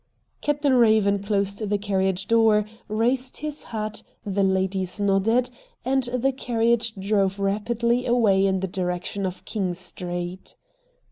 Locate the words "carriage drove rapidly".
6.31-8.07